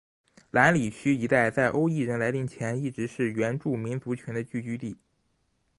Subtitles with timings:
[0.49, 4.97] 兰里区一带在欧裔人来临前一直是原住民族群的聚居地。